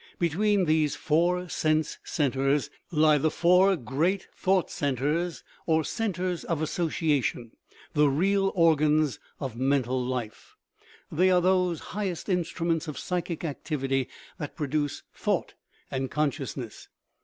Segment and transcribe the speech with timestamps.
[0.17, 7.51] Between these four" sense centres" lie the four great" thought centres," or centres of association,
[7.93, 10.55] the real organs of mental life;
[11.11, 14.09] they are those highest instruments of psychic activity
[14.39, 15.53] that produce thought
[15.91, 16.87] and consciousness.